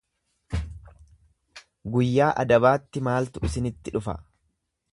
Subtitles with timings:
[1.95, 4.17] Guyyaa adabaatti maaltu isinitti dhufa?